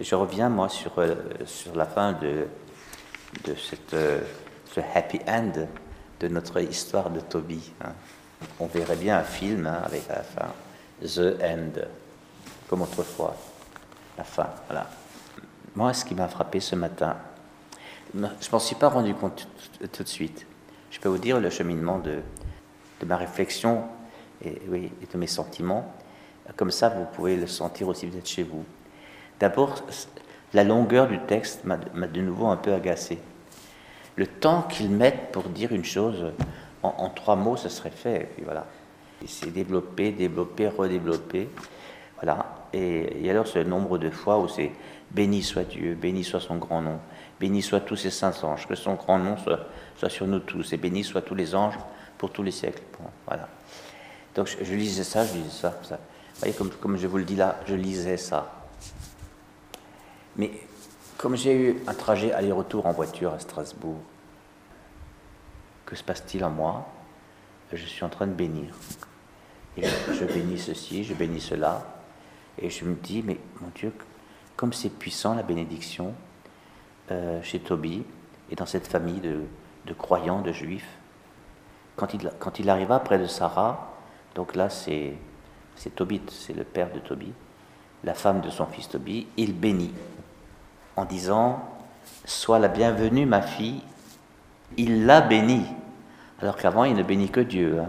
[0.00, 1.14] je reviens, moi, sur, euh,
[1.46, 2.46] sur la fin de,
[3.44, 4.20] de cette, euh,
[4.72, 5.66] ce happy end
[6.20, 7.72] de notre histoire de Toby.
[7.82, 7.92] hein.
[8.58, 10.48] On verrait bien un film hein, avec la fin
[11.02, 11.80] The End,
[12.68, 13.36] comme autrefois.
[14.16, 14.88] La fin, voilà.
[15.74, 17.16] Moi, ce qui m'a frappé ce matin,
[18.14, 19.46] je ne m'en suis pas rendu compte
[19.92, 20.46] tout, de suite.
[20.90, 22.20] Je peux vous dire le cheminement de,
[23.00, 23.84] de ma réflexion
[24.44, 25.94] et, oui, et de mes sentiments.
[26.56, 28.64] Comme ça, vous pouvez le sentir aussi êtes chez vous.
[29.40, 29.74] D'abord,
[30.52, 33.18] la longueur du texte m'a de nouveau un peu agacé.
[34.16, 36.32] Le temps qu'ils mettent pour dire une chose,
[36.82, 38.22] en, trois mots, ce serait fait.
[38.22, 38.66] Et puis voilà.
[39.26, 41.48] C'est développer, développer, redévelopper.
[42.16, 42.66] Voilà.
[42.72, 44.72] Et, et alors, ce nombre de fois où c'est
[45.10, 46.98] béni soit Dieu, béni soit son grand nom,
[47.38, 50.76] béni soit tous ses saints anges, que son grand nom soit, sur nous tous, et
[50.76, 51.78] béni soient tous les anges
[52.18, 52.82] pour tous les siècles.
[53.26, 53.48] Voilà.
[54.34, 55.96] Donc je, lisais ça, je lisais ça, ça.
[55.96, 58.59] Vous voyez, comme je vous le dis là, je lisais ça.
[60.36, 60.50] Mais
[61.18, 64.00] comme j'ai eu un trajet aller-retour en voiture à Strasbourg,
[65.86, 66.86] que se passe-t-il en moi?
[67.72, 68.74] Je suis en train de bénir.
[69.76, 71.84] Et je, bénis ceci, je bénis cela.
[72.58, 73.92] Et je me dis, mais mon Dieu,
[74.56, 76.14] comme c'est puissant la bénédiction
[77.10, 78.04] euh, chez Toby
[78.50, 80.98] et dans cette famille de, croyants, de juifs.
[81.96, 83.92] Quand il, quand il arriva près de Sarah,
[84.34, 85.16] donc là c'est
[85.94, 87.32] Tobit, c'est le père de Toby,
[88.04, 89.92] la femme de son fils Toby, il bénit
[91.00, 91.64] en disant
[92.26, 93.82] Sois la bienvenue, ma fille.
[94.76, 95.64] Il l'a bénie,
[96.40, 97.80] alors qu'avant il ne bénit que Dieu.
[97.80, 97.88] hein.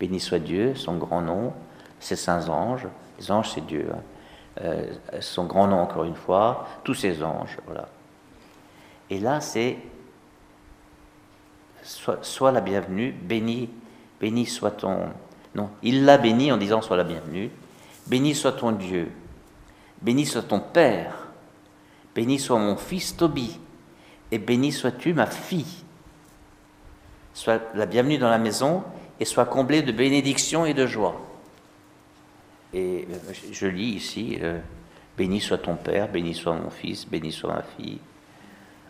[0.00, 1.52] Béni soit Dieu, son grand nom,
[2.00, 2.88] ses saints anges.
[3.18, 3.86] Les anges, c'est Dieu.
[3.92, 4.00] hein.
[4.62, 7.58] Euh, son grand nom, encore une fois, tous ses anges.
[7.66, 7.88] Voilà.
[9.10, 9.76] Et là, c'est
[11.82, 13.68] Sois, la bienvenue, béni,
[14.20, 15.00] béni soit ton.
[15.54, 17.50] Non, il l'a béni en disant Sois la bienvenue.
[18.06, 19.10] Béni soit ton Dieu.
[20.00, 21.21] Béni soit ton Père.
[22.14, 23.58] Béni soit mon fils Tobie.
[24.30, 25.84] Et béni sois-tu ma fille.
[27.34, 28.82] Sois la bienvenue dans la maison
[29.20, 31.20] et sois comblée de bénédictions et de joie.
[32.74, 34.58] Et euh, je- lis ici euh,
[35.16, 37.98] Béni soit ton Père, béni soit mon fils, béni soit ma fille.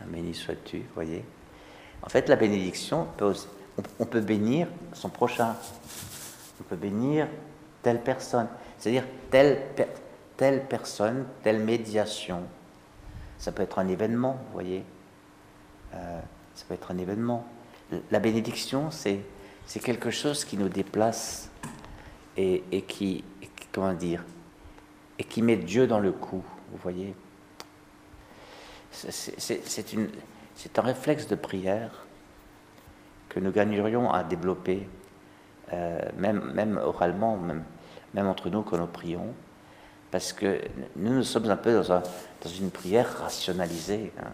[0.06, 1.24] Béni sois-tu, voyez.
[2.02, 3.06] En fait, la bénédiction,
[3.98, 5.54] on, peut bénir son prochain.
[6.60, 7.28] On peut bénir
[7.82, 8.48] telle personne.
[8.78, 12.42] C'est-à-dire telle personne, telle médiation.
[13.42, 14.84] Ça peut être un événement, vous voyez.
[15.94, 16.20] Euh,
[16.54, 17.44] ça peut être un événement.
[18.12, 19.19] La bénédiction, c'est,
[19.82, 21.50] quelque chose qui nous déplace
[22.36, 23.25] et, et qui,
[23.72, 24.22] comment dire,
[25.19, 27.16] et qui met Dieu dans le coup, vous voyez.
[28.92, 29.19] C'est
[30.76, 32.06] un réflexe de prière
[33.28, 34.88] que nous gagnerions à développer,
[35.72, 37.64] euh, même, même oralement, même,
[38.14, 39.34] même entre nous quand nous prions,
[40.12, 40.60] parce que
[40.94, 42.02] nous, nous sommes un peu dans, un-
[42.44, 44.12] dans une prière rationalisée.
[44.20, 44.30] hein.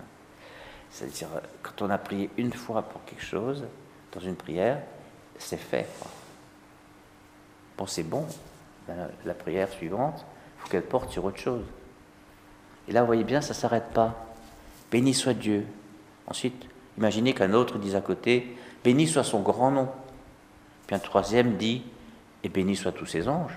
[0.90, 1.28] C'est-à-dire,
[1.62, 3.64] quand on a prié une fois pour quelque chose,
[4.12, 4.80] dans une prière,
[5.38, 5.86] c'est fait.
[7.78, 8.26] Bon, c'est bon.
[8.86, 10.24] Ben, la prière suivante,
[10.56, 11.64] il faut qu'elle porte sur autre chose.
[12.88, 14.14] Et là, vous voyez bien, ça ne s'arrête pas.
[14.90, 15.64] Béni soit Dieu.
[16.26, 16.66] Ensuite,
[16.96, 19.88] imaginez qu'un autre dise à côté, béni soit son grand nom.
[20.86, 21.82] Puis un troisième dit,
[22.42, 23.56] et béni soient tous ses anges.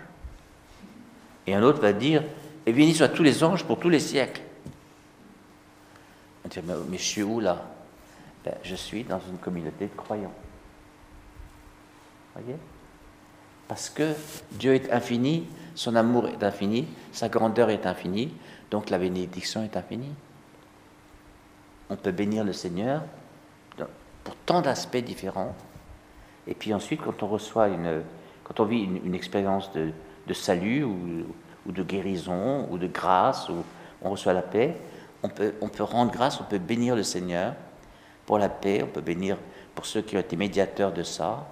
[1.48, 2.24] Et un autre va dire,
[2.66, 4.42] et béni soient tous les anges pour tous les siècles.
[6.46, 7.66] On dit, mais, mais je suis où là?
[8.46, 10.34] Ben, Je suis dans une communauté de croyants.
[12.36, 12.58] Voyez?
[13.68, 14.14] Parce que
[14.52, 18.34] Dieu est infini, son amour est infini, sa grandeur est infinie,
[18.70, 20.14] donc la bénédiction est infinie.
[21.90, 23.02] On peut bénir le Seigneur
[24.24, 25.56] pour tant d'aspects différents.
[26.48, 28.04] Et puis ensuite, quand on reçoit une,
[28.44, 29.92] quand on vit une expérience de,
[30.28, 31.26] de salut ou,
[31.66, 33.64] de guérison ou de grâce, ou
[34.02, 34.76] on reçoit la paix,
[35.24, 37.54] on peut, on peut rendre grâce, on peut bénir le Seigneur
[38.26, 39.38] pour la paix, on peut bénir
[39.76, 41.48] pour ceux qui ont été médiateurs de ça,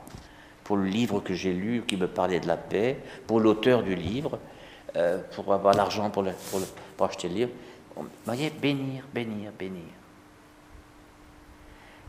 [0.64, 3.96] pour le livre que j'ai lu qui me parlait de la paix, pour l'auteur du
[3.96, 4.40] livre,
[4.96, 6.34] euh, pour avoir l'argent pour, le-
[6.98, 7.52] pour, acheter le livre.
[7.96, 9.84] Vous voyez, bénir, bénir, bénir.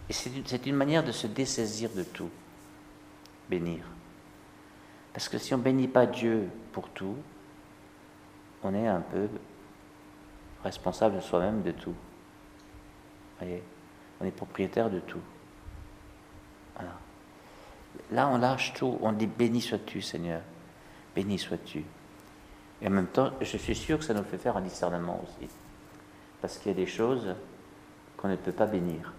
[0.09, 2.31] Et c'est une, c'est une manière de se dessaisir de tout,
[3.49, 3.85] bénir.
[5.13, 7.17] Parce que si on ne bénit pas Dieu pour tout,
[8.63, 9.29] on est un peu
[10.63, 11.95] responsable soi-même de tout.
[13.39, 13.63] Voyez
[14.21, 15.21] On est propriétaire de tout.
[16.75, 16.93] Voilà.
[18.13, 18.99] Là, on lâche tout.
[19.01, 20.43] On dit béni sois-tu, Seigneur.
[21.15, 21.85] Béni sois-tu.
[22.83, 25.51] Et en même temps, je suis sûr que ça nous fait faire un discernement aussi.
[26.41, 27.35] Parce qu'il y a des choses
[28.17, 29.13] qu'on ne peut pas bénir.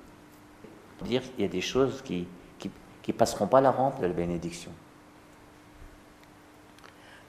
[1.01, 2.27] Dire y a des choses qui
[2.61, 2.71] qui,
[3.01, 4.71] qui passeront pas la rampe de la bénédiction.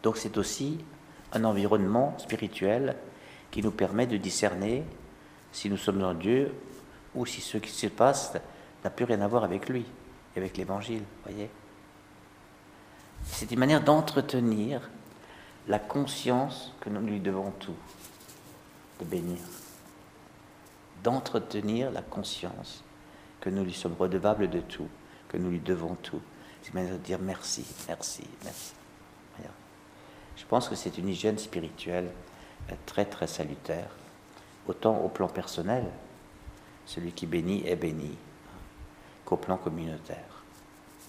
[0.02, 0.78] Donc c'est aussi
[1.32, 2.96] un environnement spirituel
[3.50, 4.84] qui nous permet de discerner
[5.52, 6.54] si nous sommes en Dieu
[7.14, 8.32] ou si ce qui se passe
[8.82, 9.84] n'a plus rien à voir avec lui
[10.34, 11.50] et avec l'Évangile, voyez
[13.24, 14.88] C'est une manière d'entretenir
[15.68, 17.76] la conscience que nous lui devons tout,
[19.00, 19.38] de bénir.
[21.04, 22.82] D'entretenir la conscience
[23.40, 24.88] que nous lui sommes redevables de tout,
[25.28, 26.20] que nous lui devons tout.
[26.62, 28.72] C'est une manière de dire merci, merci, merci.
[30.36, 32.10] Je pense que c'est une hygiène spirituelle
[32.70, 33.90] euh, très très salutaire,
[34.66, 35.84] autant au plan personnel,
[36.86, 38.16] celui qui bénit est béni,
[39.24, 40.31] qu'au plan communautaire.